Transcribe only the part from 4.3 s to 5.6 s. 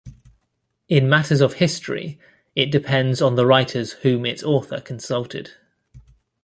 author consulted.